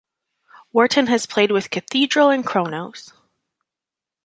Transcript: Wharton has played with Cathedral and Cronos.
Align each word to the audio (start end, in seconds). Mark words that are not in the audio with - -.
Wharton 0.73 1.05
has 1.05 1.27
played 1.27 1.51
with 1.51 1.69
Cathedral 1.69 2.31
and 2.31 2.43
Cronos. 2.43 3.13